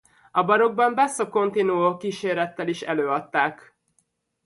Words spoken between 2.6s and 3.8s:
is előadták.